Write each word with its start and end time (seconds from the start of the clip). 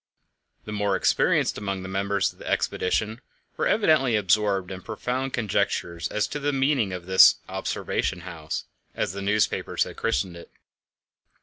The 0.65 0.71
more 0.71 0.95
experienced 0.95 1.59
among 1.59 1.83
the 1.83 1.87
members 1.87 2.33
of 2.33 2.39
the 2.39 2.47
expedition 2.49 3.21
were 3.55 3.67
evidently 3.67 4.15
absorbed 4.15 4.71
in 4.71 4.81
profound 4.81 5.31
conjectures 5.31 6.07
as 6.07 6.27
to 6.29 6.39
the 6.39 6.51
meaning 6.51 6.91
of 6.91 7.05
this 7.05 7.35
"observation 7.47 8.21
house," 8.21 8.63
as 8.95 9.13
the 9.13 9.21
newspapers 9.21 9.83
had 9.83 9.97
christened 9.97 10.35
it. 10.35 10.49